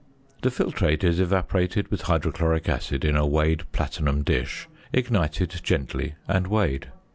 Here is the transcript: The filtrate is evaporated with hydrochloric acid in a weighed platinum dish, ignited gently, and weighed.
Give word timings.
The 0.41 0.49
filtrate 0.49 1.03
is 1.03 1.19
evaporated 1.19 1.91
with 1.91 2.01
hydrochloric 2.01 2.67
acid 2.67 3.05
in 3.05 3.15
a 3.15 3.23
weighed 3.23 3.71
platinum 3.71 4.23
dish, 4.23 4.67
ignited 4.91 5.59
gently, 5.61 6.15
and 6.27 6.47
weighed. 6.47 6.87